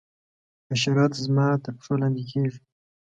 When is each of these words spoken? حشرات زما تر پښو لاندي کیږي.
حشرات 0.69 1.13
زما 1.25 1.47
تر 1.63 1.71
پښو 1.77 1.93
لاندي 2.01 2.23
کیږي. 2.31 2.59